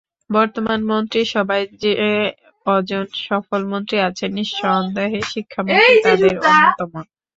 বর্তমান 0.29 0.79
মন্ত্রিসভায় 0.89 1.65
যে 1.81 1.91
কজন 2.65 3.03
সফল 3.21 3.61
মন্ত্রী 3.71 3.97
আছেন, 4.07 4.29
নিঃসন্দেহে 4.37 5.19
শিক্ষামন্ত্রী 5.31 5.95
তাঁদের 6.05 6.35
অন্যতম। 6.43 6.91